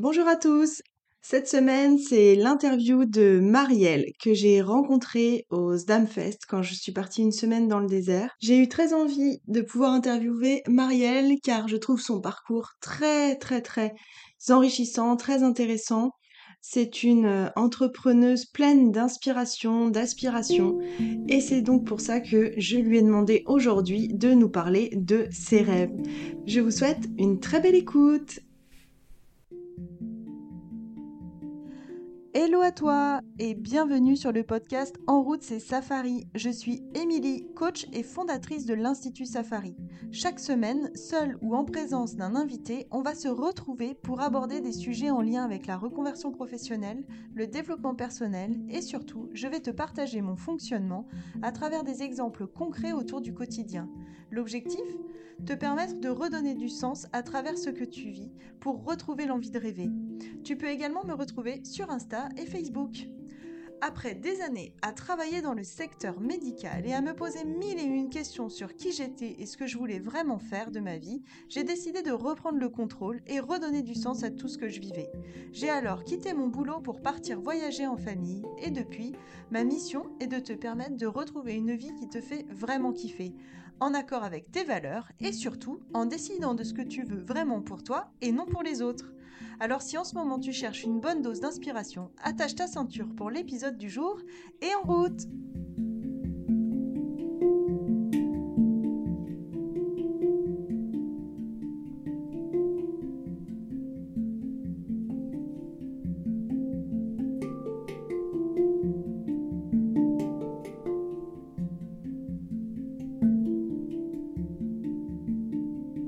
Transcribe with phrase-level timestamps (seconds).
[0.00, 0.80] Bonjour à tous.
[1.22, 7.22] Cette semaine, c'est l'interview de Marielle que j'ai rencontrée au Sdamfest quand je suis partie
[7.22, 8.36] une semaine dans le désert.
[8.38, 13.60] J'ai eu très envie de pouvoir interviewer Marielle car je trouve son parcours très très
[13.60, 13.92] très
[14.50, 16.12] enrichissant, très intéressant.
[16.60, 20.78] C'est une euh, entrepreneuse pleine d'inspiration, d'aspiration
[21.28, 25.26] et c'est donc pour ça que je lui ai demandé aujourd'hui de nous parler de
[25.32, 25.90] ses rêves.
[26.46, 28.38] Je vous souhaite une très belle écoute.
[32.40, 36.28] Hello à toi et bienvenue sur le podcast En route c'est Safari.
[36.36, 39.74] Je suis Émilie, coach et fondatrice de l'Institut Safari.
[40.12, 44.70] Chaque semaine, seule ou en présence d'un invité, on va se retrouver pour aborder des
[44.70, 49.70] sujets en lien avec la reconversion professionnelle, le développement personnel et surtout, je vais te
[49.70, 51.08] partager mon fonctionnement
[51.42, 53.90] à travers des exemples concrets autour du quotidien.
[54.30, 54.84] L'objectif?
[55.46, 59.52] Te permettre de redonner du sens à travers ce que tu vis pour retrouver l'envie
[59.52, 59.88] de rêver.
[60.42, 63.08] Tu peux également me retrouver sur Insta et Facebook.
[63.80, 67.84] Après des années à travailler dans le secteur médical et à me poser mille et
[67.84, 71.22] une questions sur qui j'étais et ce que je voulais vraiment faire de ma vie,
[71.48, 74.80] j'ai décidé de reprendre le contrôle et redonner du sens à tout ce que je
[74.80, 75.12] vivais.
[75.52, 79.12] J'ai alors quitté mon boulot pour partir voyager en famille et depuis,
[79.52, 83.32] ma mission est de te permettre de retrouver une vie qui te fait vraiment kiffer,
[83.78, 87.60] en accord avec tes valeurs et surtout en décidant de ce que tu veux vraiment
[87.60, 89.12] pour toi et non pour les autres.
[89.60, 93.28] Alors si en ce moment tu cherches une bonne dose d'inspiration, attache ta ceinture pour
[93.28, 94.20] l'épisode du jour
[94.62, 95.22] et en route.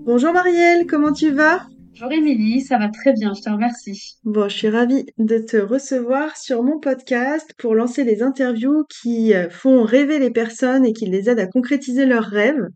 [0.04, 1.66] Bonjour Marielle, comment tu vas?
[2.00, 4.16] Bonjour Émilie, ça va très bien, je te remercie.
[4.24, 9.34] Bon, je suis ravie de te recevoir sur mon podcast pour lancer les interviews qui
[9.34, 12.68] euh, font rêver les personnes et qui les aident à concrétiser leurs rêves.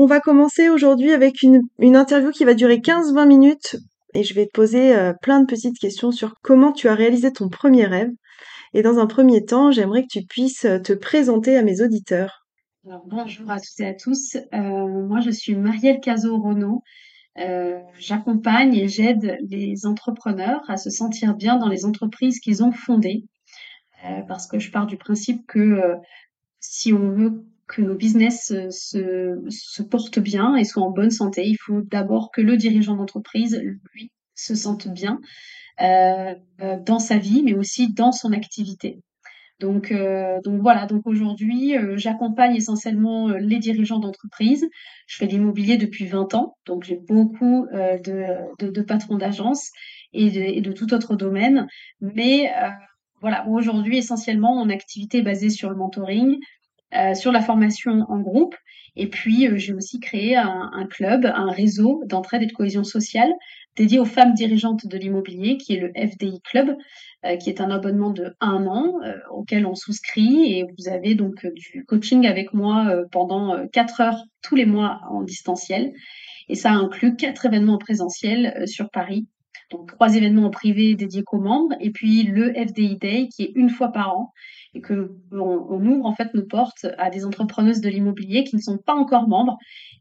[0.00, 3.76] On va commencer aujourd'hui avec une, interview qui va durer 15-20 minutes
[4.14, 7.30] et je vais te poser euh, plein de petites questions sur comment tu as réalisé
[7.30, 8.10] ton premier rêve.
[8.74, 12.48] Et dans un premier temps, j'aimerais que tu puisses euh, te présenter à mes auditeurs.
[12.84, 14.36] Alors, bonjour à toutes et à tous.
[14.52, 16.82] moi, je suis Marielle Cazot-Renaud.
[17.38, 22.72] Euh, j'accompagne et j'aide les entrepreneurs à se sentir bien dans les entreprises qu'ils ont
[22.72, 23.24] fondées,
[24.04, 25.96] euh, parce que je pars du principe que euh,
[26.60, 31.46] si on veut que nos business se, se portent bien et soient en bonne santé,
[31.46, 33.58] il faut d'abord que le dirigeant d'entreprise,
[33.94, 35.20] lui, se sente bien
[35.78, 39.00] dans sa vie, mais aussi dans son activité.
[39.62, 44.68] Donc, euh, donc voilà, donc aujourd'hui, euh, j'accompagne essentiellement euh, les dirigeants d'entreprise.
[45.06, 49.70] Je fais de l'immobilier depuis 20 ans, donc j'ai beaucoup de, patrons d'agence
[50.12, 51.68] et de, tout autre domaine.
[52.00, 52.50] Mais
[53.20, 56.38] voilà, aujourd'hui, essentiellement, mon activité est basée sur le mentoring,
[57.14, 58.56] sur la formation en groupe.
[58.96, 63.32] Et puis, j'ai aussi créé un club, un réseau d'entraide et de cohésion sociale
[63.76, 66.76] dédié aux femmes dirigeantes de l'immobilier, qui est le FDI Club,
[67.24, 71.14] euh, qui est un abonnement de un an euh, auquel on souscrit et vous avez
[71.14, 75.92] donc euh, du coaching avec moi pendant quatre heures tous les mois en distanciel.
[76.48, 79.26] Et ça inclut quatre événements présentiels sur Paris.
[79.70, 83.52] Donc trois événements en privé dédiés aux membres et puis le FDI Day qui est
[83.54, 84.32] une fois par an
[84.74, 88.60] et que on, ouvre en fait nos portes à des entrepreneuses de l'immobilier qui ne
[88.60, 89.56] sont pas encore membres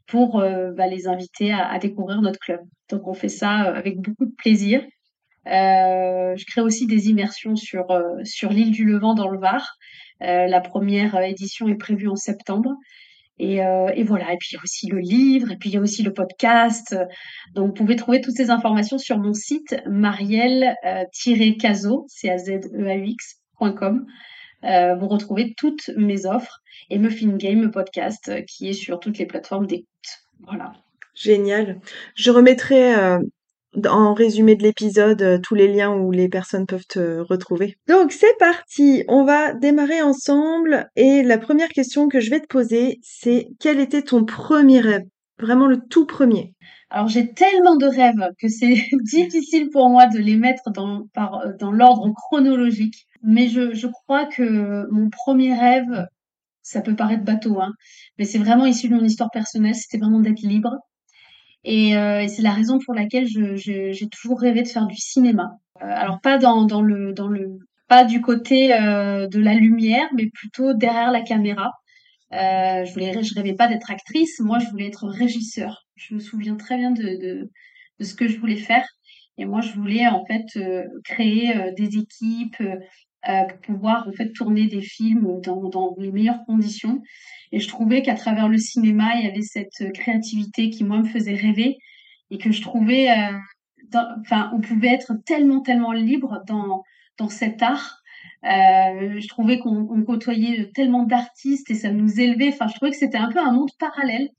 [0.08, 2.60] pour bah, les inviter à, à, découvrir notre club.
[2.90, 4.82] Donc on fait ça avec beaucoup de plaisir
[5.48, 9.76] euh, je crée aussi des immersions sur, euh, sur l'île du Levant dans le Var.
[10.22, 12.70] Euh, la première édition est prévue en septembre.
[13.40, 15.78] Et, et, voilà, et puis il y a aussi le livre, et puis il y
[15.78, 16.96] a aussi le podcast.
[17.56, 22.88] Donc vous pouvez trouver toutes ces informations sur mon site marielle-caso, c a z e
[22.88, 22.98] a
[24.62, 29.26] xcom vous retrouvez toutes mes offres et Muffin Game podcast qui est sur toutes les
[29.26, 29.88] plateformes d'écoute.
[30.46, 30.74] Voilà.
[31.14, 31.80] Génial.
[32.16, 32.96] Je remettrai
[33.88, 37.78] en résumé de l'épisode euh, tous les liens où les personnes peuvent te retrouver.
[37.88, 42.48] Donc c'est parti, on va démarrer ensemble et la première question que je vais te
[42.48, 45.04] poser c'est quel était ton premier rêve?
[45.40, 46.54] Vraiment le tout premier.
[46.90, 51.54] Alors j'ai tellement de rêves que c'est difficile pour moi de les mettre dans, euh,
[51.60, 53.08] dans l'ordre chronologique.
[53.24, 56.08] Mais je, crois que mon premier rêve,
[56.62, 57.74] ça peut paraître bateau, hein,
[58.18, 60.78] mais c'est vraiment issu de mon histoire personnelle, c'était vraiment d'être libre,
[61.64, 65.52] et, euh, c'est la raison pour laquelle j'ai toujours rêvé de faire du cinéma.
[65.82, 66.38] Euh, alors pas
[68.06, 71.72] du côté euh, de la lumière, mais plutôt derrière la caméra.
[72.32, 74.40] Je voulais, je rêvais pas d'être actrice.
[74.40, 75.86] Moi, je voulais être régisseur.
[75.96, 77.50] Je me souviens très bien de
[78.00, 78.86] ce que je voulais faire.
[79.38, 80.46] Et moi, je voulais en fait
[81.04, 82.64] créer des équipes
[83.24, 87.02] pour pouvoir en fait tourner des films dans, dans les meilleures conditions.
[87.52, 91.08] Et je trouvais qu'à travers le cinéma, il y avait cette créativité qui moi me
[91.08, 91.78] faisait rêver
[92.32, 93.10] et que je trouvais,
[94.22, 96.84] enfin, on pouvait être tellement tellement libre dans
[97.18, 98.02] dans cet art
[98.44, 102.50] euh, je trouvais qu'on côtoyait tellement d'artistes et ça nous élevait.
[102.50, 104.30] Enfin, je trouvais que c'était un peu un monde parallèle.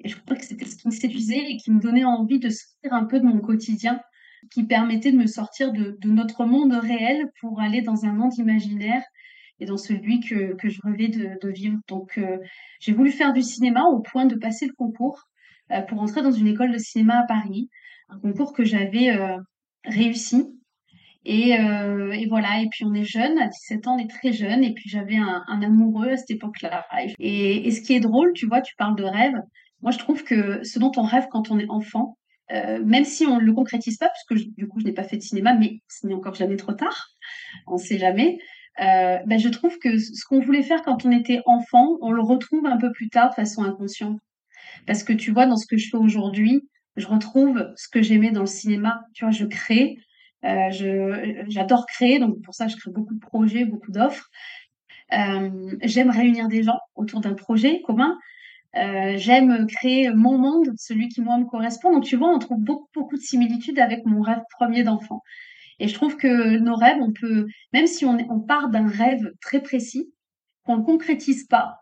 [0.00, 2.50] Et je trouvais que c'était ce qui me séduisait et qui me donnait envie de
[2.50, 4.00] sortir un peu de mon quotidien,
[4.50, 9.02] qui permettait de me sortir de, notre monde réel pour aller dans un monde imaginaire
[9.60, 11.78] et dans celui que, que je rêvais de, vivre.
[11.88, 12.38] Donc, euh,
[12.80, 15.24] j'ai voulu faire du cinéma au point de passer le concours
[15.72, 17.68] euh, pour entrer dans une école de cinéma à Paris,
[18.08, 19.36] un concours que j'avais euh,
[19.84, 20.46] réussi
[21.24, 21.58] et,
[22.28, 24.88] voilà, et puis on est jeune, à 17 ans, on est très jeune, et puis
[24.88, 26.86] j'avais un, un, amoureux à cette époque-là.
[27.18, 29.34] Et, et, ce qui est drôle, tu vois, tu parles de rêve,
[29.82, 32.17] moi je trouve que ce dont on rêve quand on est enfant,
[32.52, 35.16] euh, même si on ne le concrétise pas, puisque du coup je n'ai pas fait
[35.16, 37.08] de cinéma, mais ce n'est encore jamais trop tard,
[37.66, 38.38] on ne sait jamais,
[38.80, 42.22] euh, ben, je trouve que ce qu'on voulait faire quand on était enfant, on le
[42.22, 44.18] retrouve un peu plus tard de façon inconsciente.
[44.86, 46.62] Parce que tu vois, dans ce que je fais aujourd'hui,
[46.96, 49.00] je retrouve ce que j'aimais dans le cinéma.
[49.14, 49.96] Tu vois, je crée,
[50.44, 54.28] euh, je, j'adore créer, donc pour ça, je crée beaucoup de projets, beaucoup d'offres.
[55.10, 58.16] J'aime réunir des gens autour d'un projet commun.
[58.76, 61.92] Euh, j'aime créer mon monde, celui qui moi me correspond.
[61.92, 65.22] Donc tu vois, on trouve beaucoup de similitudes avec mon rêve premier d'enfant.
[65.80, 69.60] Et je trouve que nos rêves, on peut, même si on, part d'un rêve très
[69.60, 70.12] précis,
[70.64, 71.76] qu'on ne concrétise pas,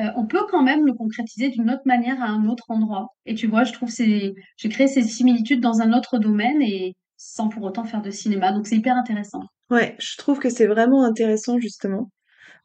[0.00, 3.08] euh, on peut quand même le concrétiser d'une autre manière à un autre endroit.
[3.26, 6.94] Et tu vois, je trouve c'est, j'ai créé ces similitudes dans un autre domaine et
[7.16, 8.52] sans pour autant faire de cinéma.
[8.52, 9.42] Donc c'est hyper intéressant.
[9.70, 12.10] Ouais, je trouve que c'est vraiment intéressant justement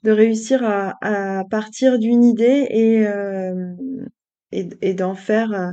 [0.03, 3.73] de réussir à, à partir d'une idée et, euh,
[4.51, 5.71] et, et d'en faire, euh,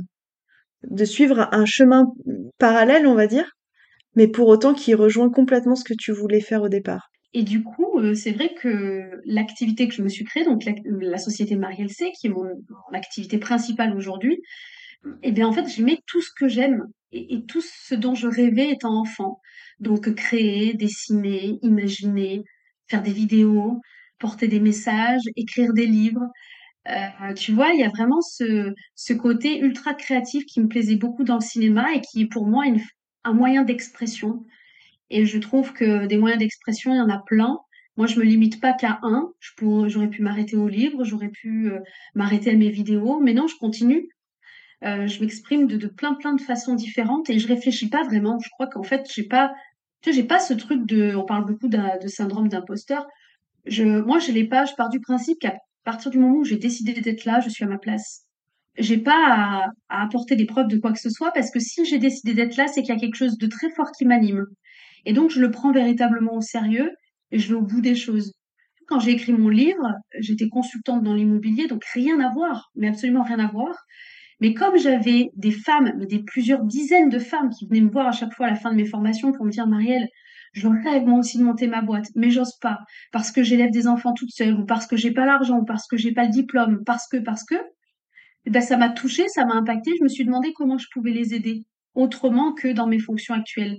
[0.89, 2.07] de suivre un chemin
[2.57, 3.51] parallèle, on va dire,
[4.15, 7.09] mais pour autant qui rejoint complètement ce que tu voulais faire au départ.
[7.33, 10.73] Et du coup, euh, c'est vrai que l'activité que je me suis créée, donc la,
[10.83, 14.41] la société Marielle C, qui est mon, mon activité principale aujourd'hui,
[15.23, 18.71] eh bien en fait, j'aimais tout ce que j'aime et, tout ce dont je rêvais
[18.71, 19.39] étant enfant.
[19.79, 22.43] Donc créer, dessiner, imaginer,
[22.87, 23.79] faire des vidéos,
[24.21, 26.25] porter des messages, écrire des livres.
[26.89, 30.95] Euh, tu vois, il y a vraiment ce, ce côté ultra créatif qui me plaisait
[30.95, 32.79] beaucoup dans le cinéma et qui pour moi une,
[33.23, 34.45] un moyen d'expression.
[35.09, 37.59] Et je trouve que des moyens d'expression, il y en a plein.
[37.97, 39.31] Moi, je me limite pas qu'à un.
[39.87, 41.79] J'aurais pu m'arrêter au livre, j'aurais pu euh,
[42.15, 44.07] m'arrêter à mes vidéos, mais non, je continue
[44.83, 48.39] euh, je m'exprime de, de, plein plein de façons différentes et je réfléchis pas vraiment.
[48.39, 49.53] Je crois qu'en fait, j'ai pas,
[50.01, 53.05] tu sais, pas ce truc de, on parle beaucoup de syndrome d'imposteur.
[53.65, 54.65] Je, moi, je l'ai pas.
[54.65, 57.63] Je pars du principe qu'à partir du moment où j'ai décidé d'être là, je suis
[57.63, 58.25] à ma place.
[58.77, 61.85] J'ai pas à, à, apporter des preuves de quoi que ce soit parce que si
[61.85, 64.45] j'ai décidé d'être là, c'est qu'il y a quelque chose de très fort qui m'anime.
[65.05, 66.91] Et donc, je le prends véritablement au sérieux
[67.31, 68.33] et je vais au bout des choses.
[68.87, 69.87] Quand j'ai écrit mon livre,
[70.19, 73.75] j'étais consultante dans l'immobilier, donc rien à voir, mais absolument rien à voir.
[74.41, 78.07] Mais comme j'avais des femmes, mais des plusieurs dizaines de femmes qui venaient me voir
[78.07, 80.07] à chaque fois à la fin de mes formations pour me dire Marielle,
[80.51, 82.79] je rêve moi aussi de monter ma boîte, mais j'ose pas
[83.11, 85.87] parce que j'élève des enfants toute seule ou parce que j'ai pas l'argent ou parce
[85.87, 87.55] que j'ai pas le diplôme, parce que parce que
[88.45, 89.91] eh ben ça m'a touché, ça m'a impacté.
[89.99, 91.63] Je me suis demandé comment je pouvais les aider
[91.93, 93.77] autrement que dans mes fonctions actuelles.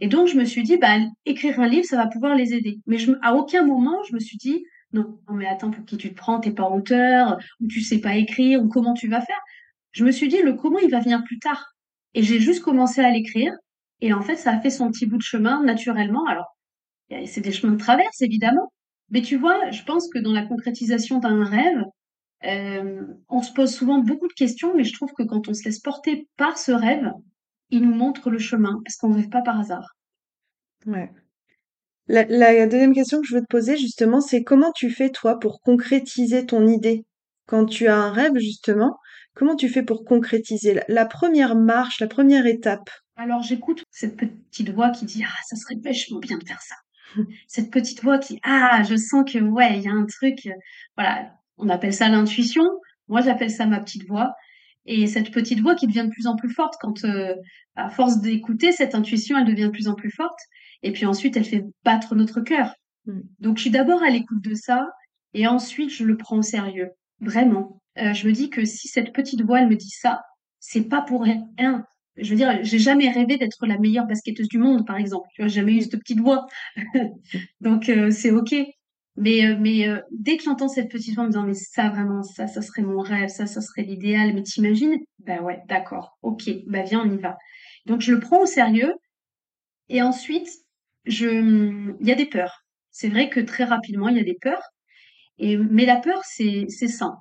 [0.00, 2.78] Et donc je me suis dit bah écrire un livre ça va pouvoir les aider.
[2.86, 5.96] Mais je, à aucun moment je me suis dit non, non mais attends pour qui
[5.96, 9.20] tu te prends, t'es pas auteur ou tu sais pas écrire ou comment tu vas
[9.20, 9.40] faire?
[9.96, 11.72] Je me suis dit, le comment, il va venir plus tard.
[12.12, 13.50] Et j'ai juste commencé à l'écrire.
[14.00, 16.24] Et en fait, ça a fait son petit bout de chemin naturellement.
[16.26, 16.56] Alors,
[17.26, 18.72] c'est des chemins de traverse, évidemment.
[19.10, 21.82] Mais tu vois, je pense que dans la concrétisation d'un rêve,
[22.44, 25.64] euh, on se pose souvent beaucoup de questions, mais je trouve que quand on se
[25.64, 27.10] laisse porter par ce rêve,
[27.70, 29.96] il nous montre le chemin, parce qu'on ne rêve pas par hasard.
[30.86, 31.10] Ouais.
[32.08, 35.38] La, la, deuxième question que je veux te poser, justement, c'est comment tu fais, toi,
[35.38, 37.04] pour concrétiser ton idée?
[37.46, 38.96] Quand tu as un rêve, justement,
[39.36, 40.80] Comment tu fais pour concrétiser?
[40.88, 42.88] La première marche, la première étape?
[43.16, 46.74] Alors j'écoute cette petite voix qui dit ah ça serait vachement bien de faire ça.
[47.46, 50.48] cette petite voix qui ah je sens que ouais il y a un truc
[50.96, 52.64] voilà on appelle ça l'intuition.
[53.08, 54.34] Moi j'appelle ça ma petite voix.
[54.84, 57.34] Et cette petite voix qui devient de plus en plus forte quand, euh,
[57.74, 60.38] à force d'écouter cette intuition, elle devient de plus en plus forte.
[60.82, 62.72] Et puis ensuite, elle fait battre notre cœur.
[63.06, 63.20] Mmh.
[63.40, 64.86] Donc, je suis d'abord à l'écoute de ça,
[65.34, 66.90] et ensuite, je le prends au sérieux.
[67.20, 67.80] Vraiment.
[67.98, 70.22] Euh, je me dis que si cette petite voix elle me dit ça,
[70.60, 71.84] c'est pas pour rien.
[72.16, 75.28] Je veux dire, j'ai jamais rêvé d'être la meilleure basketteuse du monde, par exemple.
[75.34, 76.46] Tu vois, jamais eu cette petite voix.
[77.60, 78.54] Donc euh, c'est ok.
[79.16, 82.46] Mais euh, mais dès que j'entends cette petite voix me disant mais ça vraiment ça
[82.46, 84.98] ça serait mon rêve, ça ça serait l'idéal, mais t'imagines?
[85.20, 87.36] Ben ouais, d'accord, ok, bah viens on y va.
[87.86, 88.92] Donc je le prends au sérieux
[89.88, 90.48] Et ensuite,
[91.04, 91.26] je,
[92.00, 92.64] il y a des peurs.
[92.90, 94.62] C'est vrai que très rapidement, il y a des peurs.
[95.38, 97.16] Et, mais la peur, c'est, c'est sain.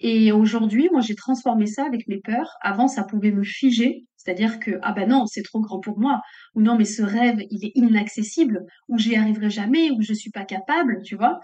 [0.00, 2.56] Et aujourd'hui, moi, j'ai transformé ça avec mes peurs.
[2.62, 6.20] Avant, ça pouvait me figer, c'est-à-dire que ah ben non, c'est trop grand pour moi,
[6.54, 10.30] ou non, mais ce rêve, il est inaccessible, ou j'y arriverai jamais, ou je suis
[10.30, 11.40] pas capable, tu vois.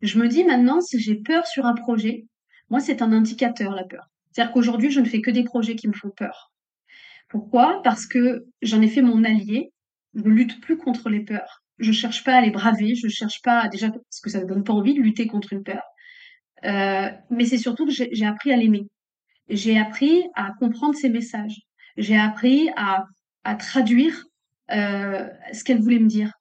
[0.00, 2.24] Je me dis maintenant, si j'ai peur sur un projet,
[2.70, 4.08] moi, c'est un indicateur la peur.
[4.32, 6.50] C'est-à-dire qu'aujourd'hui, je ne fais que des projets qui me font peur.
[7.28, 7.82] Pourquoi?
[7.84, 9.70] Parce que j'en ai fait mon allié.
[10.14, 11.62] Je ne lutte plus contre les peurs.
[11.78, 12.94] Je cherche pas à les braver.
[12.94, 15.62] Je cherche pas déjà parce que ça ne donne pas envie de lutter contre une
[15.62, 15.82] peur.
[16.64, 18.88] Euh, mais c'est surtout que j'ai appris à l'aimer.
[19.48, 21.60] J'ai appris à comprendre ses messages.
[21.96, 23.04] J'ai appris à,
[23.58, 24.24] traduire
[24.70, 26.32] euh, ce qu'elle voulait me dire.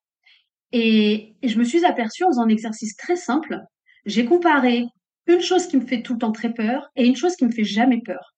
[0.72, 3.60] Et, je me suis aperçue en faisant un exercice très simple.
[4.05, 4.86] J'ai comparé
[5.27, 7.51] une chose qui me fait tout le temps très peur et une chose qui me
[7.51, 8.33] fait jamais peur.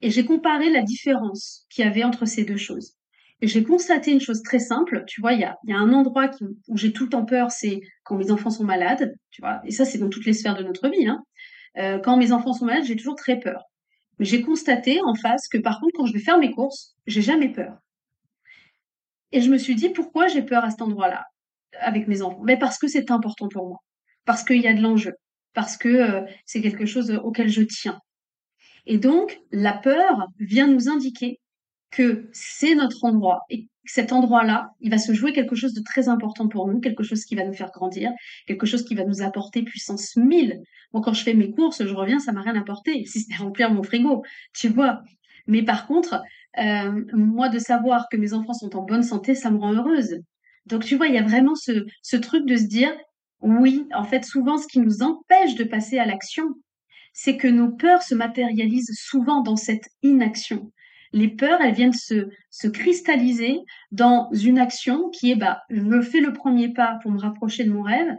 [0.00, 2.94] Et j'ai comparé la différence qu'il y avait entre ces deux choses.
[3.42, 5.04] Et j'ai constaté une chose très simple.
[5.06, 7.24] Tu vois, il y a, y a un endroit qui, où j'ai tout le temps
[7.24, 9.14] peur, c'est quand mes enfants sont malades.
[9.30, 11.06] Tu vois, et ça, c'est dans toutes les sphères de notre vie.
[11.06, 11.22] Hein.
[11.78, 13.62] Euh, quand mes enfants sont malades, j'ai toujours très peur.
[14.20, 17.48] J'ai constaté en face que par contre, quand je vais faire mes courses, j'ai jamais
[17.48, 17.78] peur.
[19.32, 21.24] Et je me suis dit, pourquoi j'ai peur à cet endroit-là
[21.80, 22.42] avec mes enfants?
[22.44, 23.78] Mais parce que c'est important pour moi.
[24.26, 25.14] Parce qu'il y a de l'enjeu.
[25.54, 27.98] Parce que euh, c'est quelque chose auquel je tiens.
[28.84, 31.40] Et donc, la peur vient nous indiquer
[31.90, 36.08] que c'est notre endroit et cet endroit-là, il va se jouer quelque chose de très
[36.08, 38.10] important pour nous, quelque chose qui va nous faire grandir,
[38.46, 40.60] quelque chose qui va nous apporter puissance 1000.
[40.92, 43.72] Moi, quand je fais mes courses, je reviens, ça m'a rien apporté, si c'était remplir
[43.72, 44.22] mon frigo,
[44.54, 45.02] tu vois.
[45.46, 46.22] Mais par contre,
[46.58, 50.20] euh, moi, de savoir que mes enfants sont en bonne santé, ça me rend heureuse.
[50.66, 52.92] Donc, tu vois, il y a vraiment ce, ce truc de se dire,
[53.40, 56.44] oui, en fait, souvent, ce qui nous empêche de passer à l'action,
[57.12, 60.70] c'est que nos peurs se matérialisent souvent dans cette inaction.
[61.12, 63.58] Les peurs, elles viennent se, se cristalliser
[63.90, 67.72] dans une action qui est, bah, je fais le premier pas pour me rapprocher de
[67.72, 68.14] mon rêve,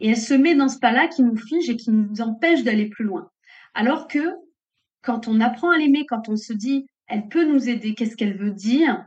[0.00, 2.88] et elle se met dans ce pas-là qui nous fige et qui nous empêche d'aller
[2.88, 3.30] plus loin.
[3.74, 4.34] Alors que
[5.02, 8.36] quand on apprend à l'aimer, quand on se dit, elle peut nous aider, qu'est-ce qu'elle
[8.36, 9.04] veut dire?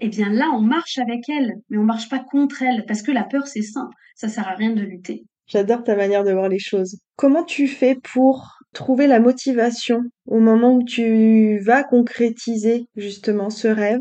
[0.00, 3.12] Eh bien là, on marche avec elle, mais on marche pas contre elle, parce que
[3.12, 3.90] la peur, c'est sain.
[4.16, 5.24] Ça sert à rien de lutter.
[5.46, 6.98] J'adore ta manière de voir les choses.
[7.16, 13.66] Comment tu fais pour trouver la motivation au moment où tu vas concrétiser justement ce
[13.66, 14.00] rêve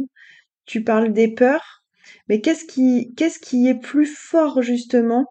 [0.67, 1.81] Tu parles des peurs,
[2.29, 5.25] mais qu'est-ce qui, qu'est-ce qui est plus fort justement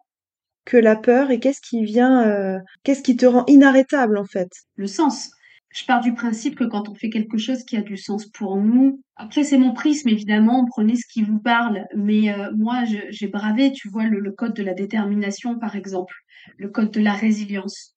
[0.64, 4.50] que la peur et qu'est-ce qui vient, euh, qu'est-ce qui te rend inarrêtable en fait?
[4.74, 5.30] Le sens.
[5.70, 8.56] Je pars du principe que quand on fait quelque chose qui a du sens pour
[8.56, 13.28] nous, après c'est mon prisme évidemment, prenez ce qui vous parle, mais euh, moi j'ai
[13.28, 16.14] bravé, tu vois, le, code de la détermination par exemple,
[16.56, 17.95] le code de la résilience.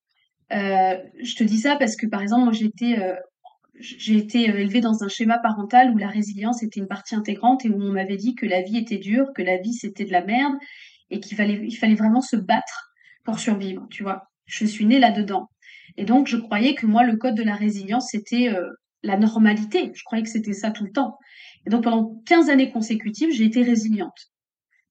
[0.52, 5.04] Euh, je te dis ça parce que par exemple moi j'ai été euh, élevée dans
[5.04, 8.34] un schéma parental où la résilience était une partie intégrante et où on m'avait dit
[8.34, 10.56] que la vie était dure, que la vie c'était de la merde
[11.12, 12.92] et qu'il fallait vraiment se battre
[13.24, 14.24] pour survivre, tu vois.
[14.46, 15.50] Je suis née là-dedans.
[15.98, 18.70] Et donc, je croyais que moi, le code de la résilience, c'était euh,
[19.04, 19.92] la normalité.
[19.94, 21.18] Je croyais que c'était ça tout le temps.
[21.66, 24.32] Et donc, pendant 15 années consécutives, j'ai été résiliente.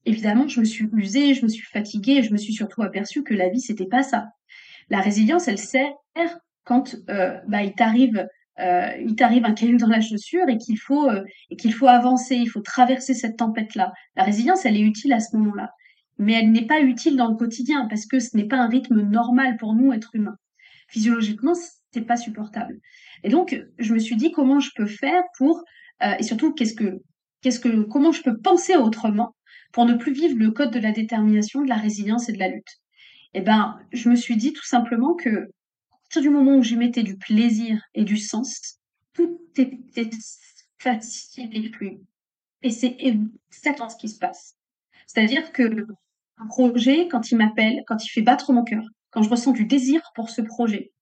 [0.04, 3.22] Évidemment, je me suis usée, je me suis fatiguée, et je me suis surtout aperçue
[3.22, 4.28] que la vie, c'était pas ça.
[4.90, 5.92] La résilience, elle sert
[6.64, 8.26] quand euh, bah, il t'arrive
[8.60, 11.08] euh, il t'arrive un caillou dans la chaussure et qu'il faut
[11.72, 13.92] faut avancer, il faut traverser cette tempête-là.
[14.16, 15.70] La résilience, elle est utile à ce moment-là,
[16.18, 19.00] mais elle n'est pas utile dans le quotidien parce que ce n'est pas un rythme
[19.02, 20.36] normal pour nous, êtres humains
[20.88, 21.52] physiologiquement,
[21.92, 22.80] c'est pas supportable.
[23.22, 25.62] Et donc, je me suis dit comment je peux faire pour,
[26.02, 27.02] euh, et surtout, qu'est-ce que,
[27.42, 29.34] qu'est-ce que, comment je peux penser autrement
[29.72, 32.48] pour ne plus vivre le code de la détermination, de la résilience et de la
[32.48, 32.80] lutte.
[33.34, 35.28] Eh ben, je me suis dit tout simplement que,
[35.90, 38.78] à partir du moment où j'y mettais du plaisir et du sens,
[39.12, 40.10] tout était
[40.78, 42.00] facile et fluide.
[42.62, 44.54] Et c'est exactement ce qui se passe.
[45.06, 45.86] C'est-à-dire que
[46.38, 49.66] un projet, quand il m'appelle, quand il fait battre mon cœur, quand je ressens du
[49.66, 50.92] désir pour ce projet,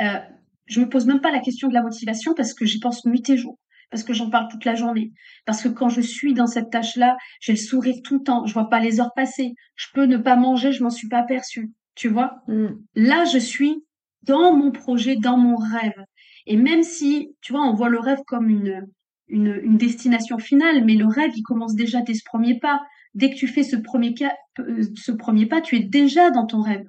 [0.00, 0.18] euh,
[0.66, 3.28] je me pose même pas la question de la motivation parce que j'y pense nuit
[3.28, 3.58] et jour,
[3.92, 5.12] parce que j'en parle toute la journée,
[5.44, 8.54] parce que quand je suis dans cette tâche-là, j'ai le sourire tout le temps, je
[8.54, 11.70] vois pas les heures passer, je peux ne pas manger, je m'en suis pas aperçue,
[11.94, 12.36] tu vois.
[12.48, 12.68] Mm.
[12.94, 13.84] Là, je suis
[14.22, 16.04] dans mon projet, dans mon rêve.
[16.46, 18.82] Et même si, tu vois, on voit le rêve comme une,
[19.28, 22.80] une, une destination finale, mais le rêve, il commence déjà dès ce premier pas.
[23.14, 24.14] Dès que tu fais ce premier,
[24.58, 26.86] euh, ce premier pas, tu es déjà dans ton rêve.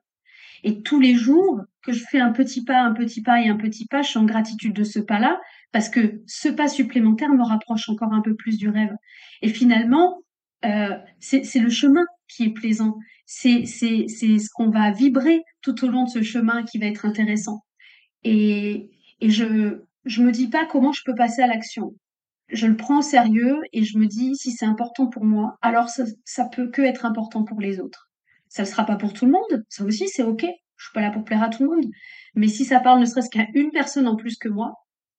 [0.64, 3.58] Et tous les jours que je fais un petit pas, un petit pas et un
[3.58, 5.42] petit pas, je suis en gratitude de ce pas-là
[5.74, 8.94] parce que ce pas supplémentaire me rapproche encore un peu plus du rêve.
[9.42, 10.22] Et finalement,
[10.66, 12.98] euh, c'est le chemin qui est plaisant.
[13.26, 17.60] C'est ce qu'on va vibrer tout au long de ce chemin qui va être intéressant.
[18.24, 21.94] Et, et je je me dis pas comment je peux passer à l'action.
[22.50, 25.90] je le prends au sérieux et je me dis si c'est important pour moi, alors
[25.90, 28.10] ça, ça peut que être important pour les autres.
[28.50, 30.46] Ça ne sera pas pour tout le monde, ça aussi c'est ok.
[30.78, 31.86] Je suis pas là pour plaire à tout le monde,
[32.36, 34.74] mais si ça parle ne serait-ce qu'à une personne en plus que moi,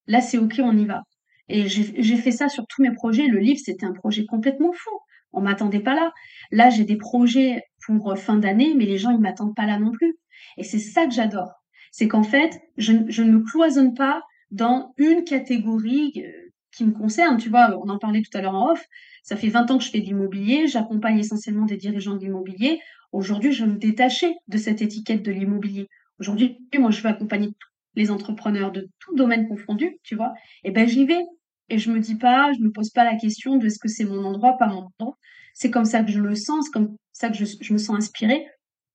[0.07, 1.03] là c'est ok, on y va.
[1.47, 3.27] Et j'ai fait ça sur tous mes projets.
[3.27, 4.89] Le livre, c'était un projet complètement fou.
[5.31, 6.11] On m'attendait pas là.
[6.51, 9.77] Là, j'ai des projets pour euh, fin d'année, mais les gens, ils m'attendent pas là
[9.77, 10.15] non plus.
[10.57, 11.51] Et c'est ça que j'adore.
[11.91, 14.21] C'est qu'en fait, je, ne me cloisonne pas
[14.51, 16.31] dans une catégorie euh,
[16.71, 17.37] qui me concerne.
[17.37, 18.83] Tu vois, on en parlait tout à l'heure en off.
[19.23, 20.67] Ça fait 20 ans que je fais de l'immobilier.
[20.67, 22.79] J'accompagne essentiellement des dirigeants de l'immobilier.
[23.11, 25.89] Aujourd'hui, je me détacher de cette étiquette de l'immobilier.
[26.19, 27.49] Aujourd'hui, moi, je veux accompagner
[27.95, 30.33] les entrepreneurs de tout domaine confondu, tu vois.
[30.63, 31.23] Et ben, j'y vais.
[31.69, 34.05] Et je me dis pas, je me pose pas la question de est-ce que c'est
[34.05, 35.17] mon endroit, pas mon endroit.
[35.53, 37.97] C'est comme ça que je le sens, c'est comme ça que je, je me sens
[37.97, 38.45] inspirée.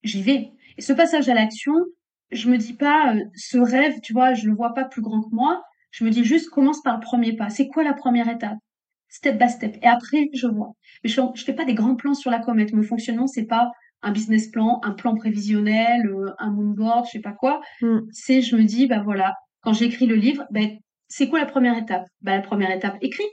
[0.03, 0.51] J'y vais.
[0.77, 1.73] Et ce passage à l'action,
[2.31, 5.21] je me dis pas, euh, ce rêve, tu vois, je le vois pas plus grand
[5.21, 5.61] que moi.
[5.91, 7.49] Je me dis juste, commence par le premier pas.
[7.49, 8.57] C'est quoi la première étape?
[9.09, 9.77] Step by step.
[9.81, 10.71] Et après, je vois.
[11.03, 12.71] Mais je, je fais pas des grands plans sur la comète.
[12.71, 17.21] Mon fonctionnement, c'est pas un business plan, un plan prévisionnel, euh, un moonboard, je sais
[17.21, 17.61] pas quoi.
[17.81, 17.99] Mm.
[18.11, 20.77] C'est, je me dis, bah voilà, quand j'écris le livre, ben,
[21.07, 22.05] c'est quoi la première étape?
[22.21, 23.27] Bah, La première étape, écris.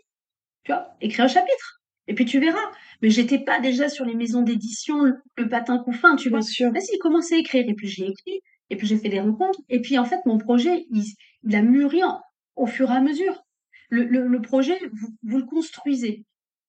[0.64, 1.80] Tu vois, écris un chapitre.
[2.08, 2.58] Et puis tu verras.
[3.02, 6.40] Mais j'étais pas déjà sur les maisons d'édition, le, patin couffin, tu vois.
[6.40, 7.64] Bien Vas-y, commence à écrire.
[7.68, 8.40] Et puis j'ai écrit.
[8.70, 9.60] Et puis j'ai fait des rencontres.
[9.68, 12.00] Et puis en fait, mon projet, il, a mûri
[12.56, 13.42] au fur et à mesure.
[13.90, 16.24] Le, le, projet, vous, vous le construisez.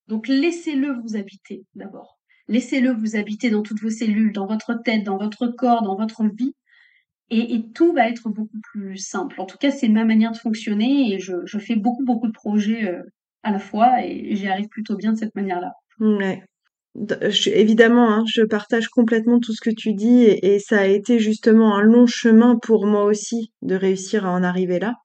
[0.08, 2.19] Donc laissez-le vous habiter d'abord.
[2.50, 6.24] Laissez-le vous habiter dans toutes vos cellules, dans votre tête, dans votre corps, dans votre
[6.26, 6.54] vie
[7.32, 9.40] et, tout va être beaucoup plus simple.
[9.40, 12.86] En tout cas, c'est ma manière de fonctionner et je, fais beaucoup, beaucoup de projets
[12.86, 13.02] euh,
[13.44, 15.74] à la fois et j'y arrive plutôt bien de cette manière-là.
[16.00, 16.44] Ouais.
[17.46, 21.20] évidemment, hein, je partage complètement tout ce que tu dis et, et, ça a été
[21.20, 24.96] justement un long chemin pour moi aussi de réussir à en arriver là.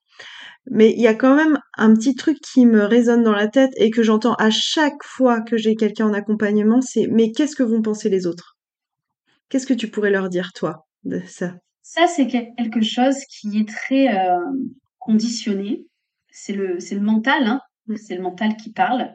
[0.70, 3.72] Mais il y a quand même un petit truc qui me résonne dans la tête
[3.76, 7.62] et que j'entends à chaque fois que j'ai quelqu'un en accompagnement, c'est mais qu'est-ce que
[7.62, 8.56] vont penser les autres?
[9.48, 11.54] Qu'est-ce que tu pourrais leur dire toi de ça?
[11.82, 14.38] Ça, c'est quelque chose qui est très euh,
[14.98, 15.84] conditionné.
[16.30, 17.60] C'est le, c'est le mental, hein.
[17.86, 17.96] Mm.
[17.96, 19.12] c'est le mental qui parle.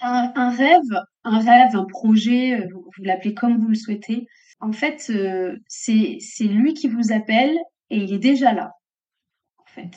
[0.00, 0.80] Un, rêve,
[1.24, 4.26] un rêve, un projet, euh, vous, l'appelez comme vous le souhaitez.
[4.58, 7.56] En fait, euh, c'est, c'est lui qui vous appelle
[7.90, 8.72] et il est déjà là.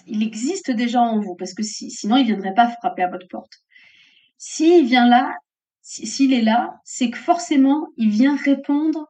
[0.08, 3.54] Il existe déjà en vous parce que sinon il viendrait pas frapper à votre porte.
[4.38, 5.36] S'il vient là,
[5.82, 9.08] s'il est là, c'est que forcément il vient répondre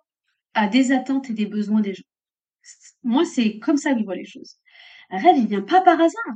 [0.54, 2.04] à des attentes et des besoins des gens.
[3.04, 4.58] Moi, c'est comme ça que je vois les choses.
[5.10, 6.36] Un rêve, il vient pas par hasard.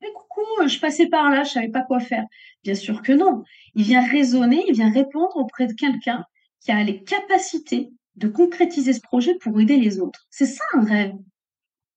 [0.00, 2.24] Mais coucou, je passais par là, je savais pas quoi faire.
[2.64, 3.42] Bien sûr que non.
[3.74, 6.24] Il vient raisonner, il vient répondre auprès de quelqu'un
[6.60, 10.26] qui a les capacités de concrétiser ce projet pour aider les autres.
[10.30, 11.14] C'est ça un rêve.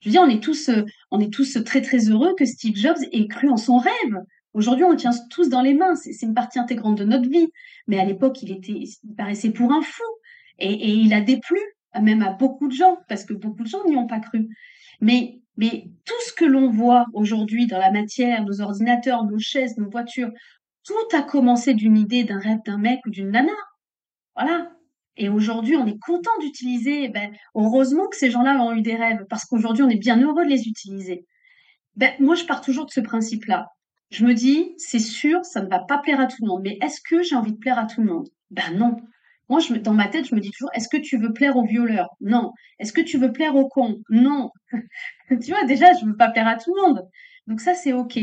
[0.01, 2.75] Je veux dire, on est tous, euh, on est tous très très heureux que Steve
[2.75, 4.17] Jobs ait cru en son rêve.
[4.53, 5.95] Aujourd'hui, on le tient tous dans les mains.
[5.95, 7.47] C'est une partie intégrante de notre vie.
[7.87, 10.03] Mais à l'époque, il était, il paraissait pour un fou.
[10.59, 11.59] Et, il a déplu
[11.99, 14.47] même à beaucoup de gens, parce que beaucoup de gens n'y ont pas cru.
[15.01, 19.77] Mais, mais tout ce que l'on voit aujourd'hui dans la matière, nos ordinateurs, nos chaises,
[19.77, 20.31] nos voitures,
[20.85, 23.51] tout a commencé d'une idée, d'un rêve d'un mec ou d'une nana.
[24.35, 24.71] Voilà.
[25.17, 27.09] Et aujourd'hui, on est content d'utiliser.
[27.09, 30.45] Ben, heureusement que ces gens-là ont eu des rêves, parce qu'aujourd'hui, on est bien heureux
[30.45, 31.25] de les utiliser.
[31.95, 33.67] Ben, moi, je pars toujours de ce principe-là.
[34.09, 36.77] Je me dis, c'est sûr, ça ne va pas plaire à tout le monde, mais
[36.81, 38.27] est-ce que j'ai envie de plaire à tout le monde?
[38.49, 38.97] Ben non.
[39.49, 42.09] Moi, dans ma tête, je me dis toujours, est-ce que tu veux plaire aux violeurs?
[42.21, 42.51] Non.
[42.79, 44.01] Est-ce que tu veux plaire aux cons?
[44.09, 44.51] Non.
[45.29, 47.01] tu vois, déjà, je veux pas plaire à tout le monde.
[47.47, 48.19] Donc ça, c'est OK.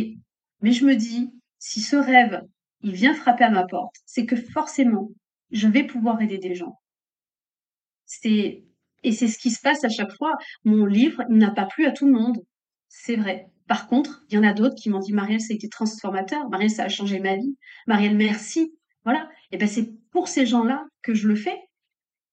[0.61, 2.43] Mais je me dis, si ce rêve,
[2.83, 5.11] il vient frapper à ma porte, c'est que forcément,
[5.51, 6.79] je vais pouvoir aider des gens.
[8.07, 8.65] C'est,
[9.03, 10.35] et c'est ce qui se passe à chaque fois.
[10.65, 12.39] Mon livre, n'a pas plu à tout le monde.
[12.89, 13.47] C'est vrai.
[13.67, 16.49] Par contre, il y en a d'autres qui m'ont dit, Marielle, ça a été transformateur.
[16.49, 17.57] Marielle, ça a changé ma vie.
[17.87, 18.73] Marielle, merci.
[19.05, 19.29] Voilà.
[19.53, 21.59] Et ben c'est pour ces gens-là que je le fais.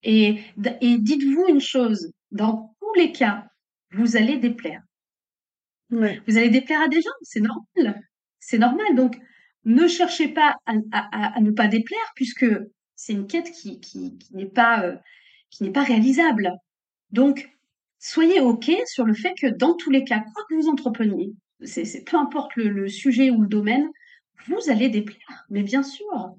[0.04, 0.40] Et,
[0.82, 3.48] et dites-vous une chose, dans tous les cas,
[3.92, 4.82] vous allez déplaire.
[5.92, 6.22] Ouais.
[6.28, 8.02] Vous allez déplaire à des gens, c'est normal.
[8.40, 8.96] C'est normal.
[8.96, 9.18] Donc,
[9.66, 12.46] ne cherchez pas à, à, à, ne pas déplaire puisque
[13.06, 14.96] c'est une quête qui, qui, qui n'est pas, euh,
[15.52, 16.52] qui n'est pas réalisable.
[17.12, 17.52] Donc,
[18.00, 22.04] soyez OK sur le fait que dans tous les cas, quoi que vous entrepreniez, c'est,
[22.04, 23.88] peu importe le, le, sujet ou le domaine,
[24.48, 25.46] vous allez déplaire.
[25.52, 26.36] Mais bien sûr,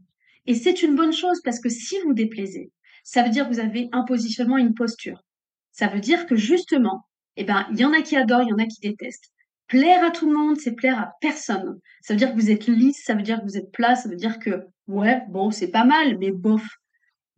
[0.47, 2.73] et c'est une bonne chose parce que si vous déplaisez,
[3.05, 5.23] ça veut dire que vous avez un positionnement, une posture.
[5.71, 8.53] Ça veut dire que justement, eh ben, il y en a qui adorent, il y
[8.53, 9.31] en a qui détestent.
[9.69, 11.79] Plaire à tout le monde, c'est plaire à personne.
[12.03, 14.09] Ça veut dire que vous êtes lisse, ça veut dire que vous êtes plat, ça
[14.09, 16.67] veut dire que, ouais, bon, c'est pas mal, mais bof.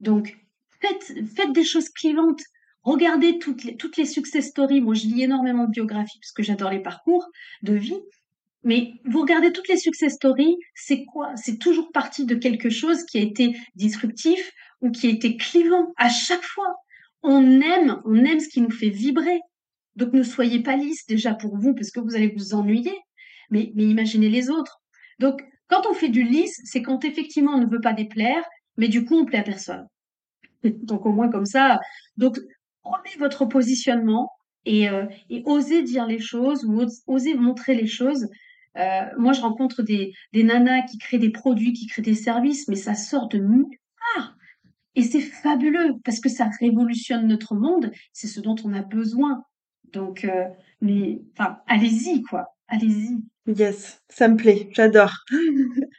[0.01, 0.37] Donc,
[0.81, 2.41] faites, faites des choses clivantes.
[2.83, 4.81] Regardez toutes les, toutes les success stories.
[4.81, 7.27] Moi, je lis énormément de biographies parce que j'adore les parcours
[7.63, 8.01] de vie.
[8.65, 11.33] Mais vous regardez toutes les success stories, c'est quoi?
[11.37, 15.93] C'est toujours parti de quelque chose qui a été disruptif ou qui a été clivant
[15.97, 16.75] à chaque fois.
[17.23, 19.41] On aime, on aime ce qui nous fait vibrer.
[19.97, 22.95] Donc ne soyez pas lisse déjà pour vous parce que vous allez vous ennuyer.
[23.51, 24.81] Mais, mais imaginez les autres.
[25.19, 28.43] Donc quand on fait du lisse, c'est quand effectivement on ne veut pas déplaire,
[28.77, 29.87] mais du coup on plaît à personne.
[30.65, 31.81] Donc au moins comme ça.
[32.17, 32.39] Donc
[32.83, 34.31] prenez votre positionnement
[34.65, 38.29] et, euh, et osez dire les choses ou osez montrer les choses
[38.79, 42.69] euh, moi, je rencontre des, des nanas qui créent des produits, qui créent des services,
[42.69, 43.67] mais ça sort de nulle
[44.15, 44.37] part.
[44.95, 47.91] Et c'est fabuleux parce que ça révolutionne notre monde.
[48.13, 49.43] C'est ce dont on a besoin.
[49.93, 50.45] Donc, euh,
[50.81, 52.57] mais, enfin, allez-y, quoi.
[52.69, 53.19] Allez-y.
[53.47, 54.69] Yes, ça me plaît.
[54.73, 55.15] J'adore.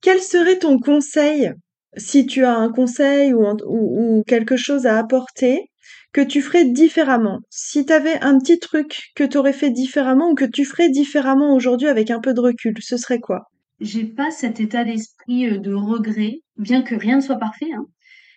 [0.00, 1.52] Quel serait ton conseil,
[1.96, 5.70] si tu as un conseil ou, ou, ou quelque chose à apporter
[6.12, 7.40] que tu ferais différemment?
[7.50, 10.88] Si tu avais un petit truc que tu aurais fait différemment ou que tu ferais
[10.88, 13.50] différemment aujourd'hui avec un peu de recul, ce serait quoi?
[13.80, 17.72] J'ai pas cet état d'esprit euh, de regret, bien que rien ne soit parfait.
[17.74, 17.86] Hein.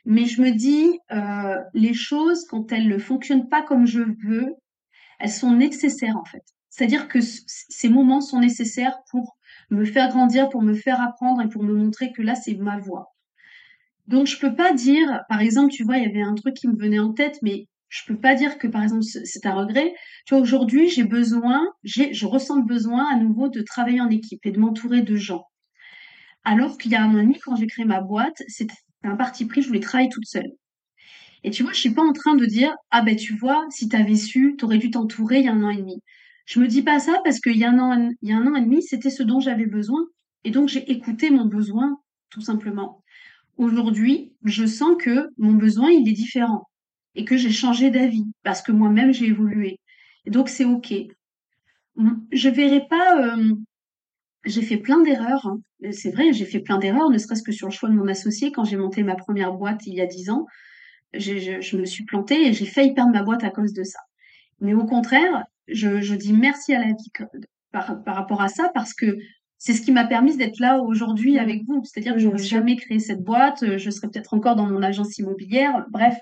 [0.06, 4.56] Mais je me dis, euh, les choses, quand elles ne fonctionnent pas comme je veux,
[5.20, 6.44] elles sont nécessaires en fait.
[6.70, 9.38] C'est-à-dire que ces moments sont nécessaires pour
[9.72, 12.78] me faire grandir, pour me faire apprendre et pour me montrer que là, c'est ma
[12.78, 13.16] voie.
[14.08, 16.68] Donc je peux pas dire, par exemple, tu vois, il y avait un truc qui
[16.68, 19.94] me venait en tête, mais je peux pas dire que par exemple c'est un regret.
[20.26, 24.46] Tu vois, aujourd'hui j'ai besoin, je ressens le besoin à nouveau de travailler en équipe
[24.46, 25.46] et de m'entourer de gens.
[26.44, 29.16] Alors qu'il y a un an et demi, quand j'ai créé ma boîte, c'était un
[29.16, 30.52] parti pris, je voulais travailler toute seule.
[31.44, 33.90] Et tu vois, je suis pas en train de dire ah ben tu vois, si
[33.90, 36.02] tu avais su, tu aurais dû t'entourer il y a un an et demi.
[36.46, 38.48] Je me dis pas ça parce qu'il y a un an, il y a un
[38.48, 40.02] an et demi, c'était ce dont j'avais besoin,
[40.44, 41.98] et donc j'ai écouté mon besoin
[42.30, 43.04] tout simplement.
[43.58, 46.68] Aujourd'hui, je sens que mon besoin, il est différent
[47.16, 49.80] et que j'ai changé d'avis parce que moi-même, j'ai évolué.
[50.26, 50.94] Et donc, c'est OK.
[52.32, 53.22] Je verrai pas.
[53.22, 53.56] Euh,
[54.46, 55.48] j'ai fait plein d'erreurs.
[55.48, 55.60] Hein.
[55.92, 58.52] C'est vrai, j'ai fait plein d'erreurs, ne serait-ce que sur le choix de mon associé.
[58.52, 60.46] Quand j'ai monté ma première boîte il y a dix ans,
[61.14, 64.00] je, je, me suis plantée et j'ai failli perdre ma boîte à cause de ça.
[64.60, 67.12] Mais au contraire, je, je dis merci à la vie
[67.72, 69.18] par, par rapport à ça parce que
[69.58, 71.40] c'est ce qui m'a permis d'être là aujourd'hui mmh.
[71.40, 71.82] avec vous.
[71.84, 74.84] C'est-à-dire que je n'aurais jamais créé cette boîte, euh, je serais peut-être encore dans mon
[74.84, 76.16] agence immobilière, bref.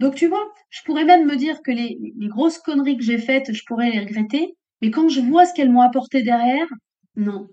[0.00, 3.18] Donc tu vois, je pourrais même me dire que les, les grosses conneries que j'ai
[3.18, 6.66] faites, je pourrais les regretter, mais quand je vois ce qu'elles m'ont apporté derrière,
[7.16, 7.48] non.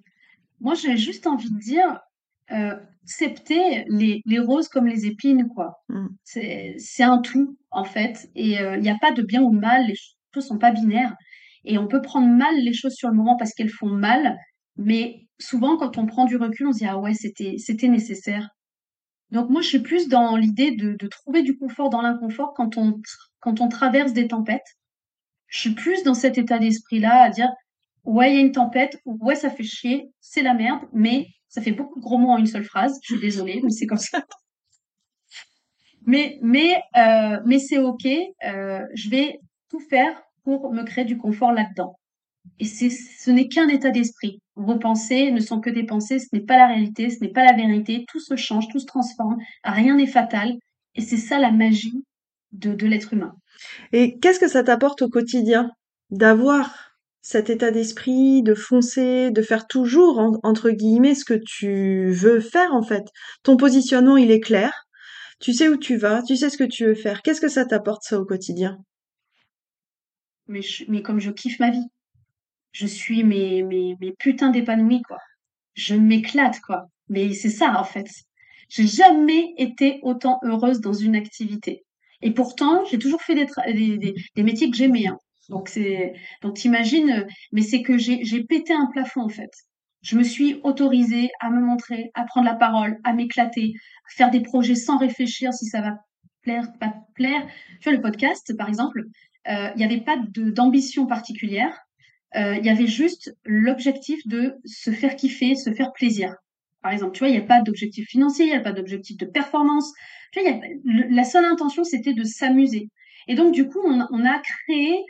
[0.59, 1.99] Moi, j'ai juste envie de dire,
[2.51, 5.81] euh, accepter les, les, roses comme les épines, quoi.
[5.89, 6.07] Mmh.
[6.23, 9.59] C'est un tout, en fait, et euh, il n'y a pas de bien ou de
[9.59, 9.95] mal, les
[10.33, 11.15] choses sont pas binaires.
[11.63, 14.37] Et on peut prendre mal les choses sur le moment parce qu'elles font mal,
[14.77, 18.49] mais souvent, quand on prend du recul, on se dit ah ouais, c'était c'était nécessaire.
[19.31, 22.77] Donc moi, je suis plus dans l'idée de, de trouver du confort dans l'inconfort quand
[22.77, 22.99] on
[23.39, 24.77] quand on traverse des tempêtes.
[25.47, 27.49] Je suis plus dans cet état d'esprit-là à dire
[28.03, 31.61] ouais, il y a une tempête, ouais, ça fait chier, c'est la merde, mais ça
[31.61, 32.97] fait beaucoup de gros mots en une seule phrase.
[33.03, 34.23] Je suis désolée, mais c'est comme ça.
[36.07, 38.05] Mais mais euh, mais c'est ok.
[38.05, 41.95] Euh, je vais tout faire pour me créer du confort là-dedans.
[42.59, 44.41] Et ce n'est qu'un état d'esprit.
[44.55, 47.43] Vos pensées ne sont que des pensées, ce n'est pas la réalité, ce n'est pas
[47.43, 48.05] la vérité.
[48.07, 50.53] Tout se change, tout se transforme, rien n'est fatal.
[50.95, 52.03] Et c'est ça la magie
[52.51, 53.35] de l'être humain.
[53.91, 55.71] Et qu'est-ce que ça t'apporte au quotidien
[56.09, 56.90] d'avoir
[57.21, 62.73] cet état d'esprit, de foncer, de faire toujours, entre guillemets, ce que tu veux faire
[62.73, 63.05] en fait
[63.43, 64.71] Ton positionnement, il est clair.
[65.39, 67.21] Tu sais où tu vas, tu sais ce que tu veux faire.
[67.21, 68.77] Qu'est-ce que ça t'apporte ça au quotidien?
[70.47, 71.87] Mais, mais comme je kiffe ma vie
[72.71, 75.17] je suis mes, mes, mes putains d'épanouie, quoi.
[75.73, 76.85] Je m'éclate, quoi.
[77.09, 78.07] Mais c'est ça, en fait.
[78.69, 81.83] J'ai jamais été autant heureuse dans une activité.
[82.21, 85.07] Et pourtant, j'ai toujours fait des, des, des, métiers que j'aimais.
[85.07, 85.17] Hein.
[85.49, 89.51] Donc, c'est, donc t'imagines, mais c'est que j'ai, pété un plafond, en fait.
[90.01, 93.73] Je me suis autorisée à me montrer, à prendre la parole, à m'éclater,
[94.07, 95.97] à faire des projets sans réfléchir si ça va
[96.41, 97.45] plaire, pas plaire.
[97.81, 99.03] Tu vois, le podcast, par exemple,
[99.47, 101.77] euh, il n'y avait pas d'ambition particulière.
[102.35, 106.33] Euh, il y avait juste l'objectif de se faire kiffer, se faire plaisir.
[106.81, 109.17] Par exemple, tu vois, il n'y a pas d'objectif financier, il n'y a pas d'objectif
[109.17, 109.91] de performance.
[110.31, 110.51] Tu vois,
[110.85, 112.89] la seule intention, c'était de s'amuser.
[113.27, 115.01] Et donc, du coup, on, a créé, euh,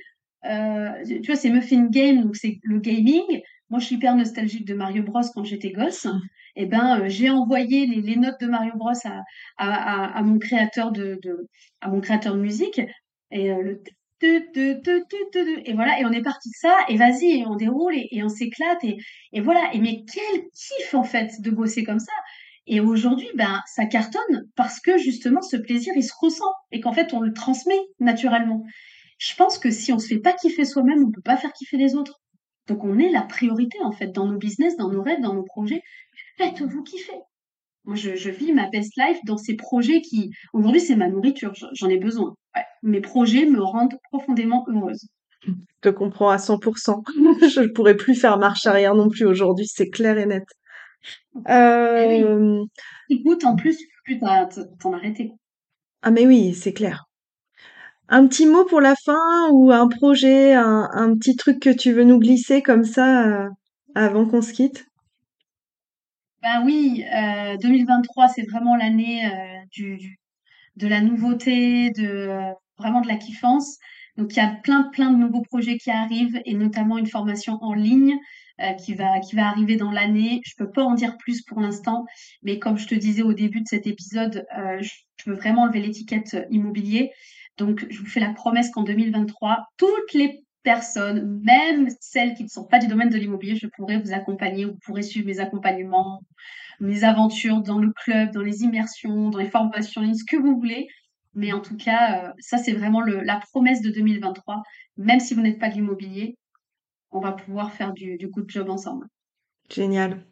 [0.43, 3.41] tu vois, c'est Muffin Game, donc c'est le gaming.
[3.69, 6.05] Moi, je suis hyper nostalgique de Mario Bros quand j'étais gosse.
[6.57, 9.21] Et eh ben, euh, j'ai envoyé les, notes de Mario Bros à,
[9.57, 11.47] à, à, mon créateur de, de,
[11.79, 12.81] à mon créateur de musique.
[13.31, 13.81] Et euh, le
[14.23, 18.83] et voilà, et on est parti de ça, et vas-y, on déroule, et, on s'éclate,
[18.83, 18.97] et,
[19.33, 19.73] et, voilà.
[19.73, 22.13] Et mais quel kiff, en fait, de bosser comme ça.
[22.67, 26.93] Et aujourd'hui, ben, ça cartonne parce que justement, ce plaisir, il se ressent, et qu'en
[26.93, 28.63] fait, on le transmet naturellement.
[29.21, 31.77] Je pense que si on se fait pas kiffer soi-même, on peut pas faire kiffer
[31.77, 32.19] les autres.
[32.67, 35.43] Donc on est la priorité en fait dans nos business, dans nos rêves, dans nos
[35.43, 35.83] projets.
[36.37, 37.19] Faites-vous kiffer.
[37.85, 41.53] Moi, je, je, vis ma best life dans ces projets qui, aujourd'hui, c'est ma nourriture,
[41.73, 42.35] j'en ai besoin.
[42.55, 42.63] Ouais.
[42.81, 45.07] Mes projets me rendent profondément heureuse.
[45.45, 47.03] Je te comprends à 100%.
[47.47, 50.45] je ne pourrais plus faire marche arrière non plus aujourd'hui, c'est clair et net.
[51.47, 52.63] Euh...
[53.09, 55.31] Écoute, en plus, plus t'en arrêter.
[56.01, 57.05] Ah mais oui, c'est clair.
[58.13, 62.03] Un petit mot pour la fin ou un projet, un, petit truc que tu veux
[62.03, 63.49] nous glisser comme ça euh,
[63.95, 64.85] avant qu'on se quitte?
[66.41, 70.19] Ben oui, euh, 2023, c'est vraiment l'année euh, du,
[70.75, 73.77] de la nouveauté, de vraiment de la kiffance.
[74.17, 77.59] Donc il y a plein plein de nouveaux projets qui arrivent et notamment une formation
[77.61, 78.17] en ligne
[78.59, 80.41] euh, qui va qui va arriver dans l'année.
[80.45, 82.05] Je peux pas en dire plus pour l'instant,
[82.43, 84.91] mais comme je te disais au début de cet épisode, euh, je,
[85.23, 87.11] je, veux vraiment enlever l'étiquette immobilier.
[87.57, 92.47] Donc je vous fais la promesse qu'en 2023, toutes les personnes, même celles qui ne
[92.49, 96.21] sont pas du domaine de l'immobilier, je pourrai vous accompagner, vous pourrez suivre mes accompagnements,
[96.79, 100.87] mes aventures dans le club, dans les immersions, dans les formations, ce que vous voulez.
[101.33, 104.61] Mais en tout cas, euh, ça, c'est vraiment la promesse de 2023.
[104.97, 106.37] Même si vous n'êtes pas de l'immobilier,
[107.11, 109.07] on va pouvoir faire du, du good job ensemble.
[109.69, 110.25] Génial.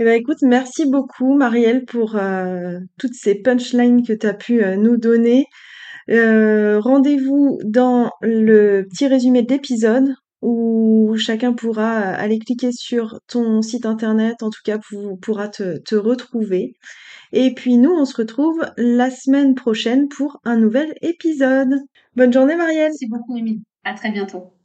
[0.00, 4.62] Eh ben, écoute, merci beaucoup, Marielle, pour euh, toutes ces punchlines que tu as pu
[4.62, 5.46] euh, nous donner.
[6.08, 13.60] Euh, Rendez-vous dans le petit résumé de l'épisode où chacun pourra aller cliquer sur ton
[13.60, 16.74] site internet, en tout cas pour, pourra te, te retrouver.
[17.32, 21.74] Et puis nous, on se retrouve la semaine prochaine pour un nouvel épisode.
[22.14, 22.90] Bonne journée Marielle.
[22.90, 23.64] Merci beaucoup Émilie.
[23.84, 24.52] À très bientôt.